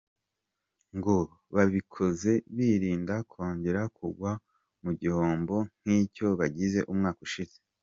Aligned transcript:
Ngo 0.97 1.15
babikoze 1.55 2.31
birinda 2.55 3.15
kongera 3.31 3.81
kugwa 3.97 4.31
mu 4.83 4.91
gihombo 4.99 5.55
nk’icyo 5.83 6.27
bagize 6.39 6.79
umwaka 6.93 7.19
ushize. 7.27 7.57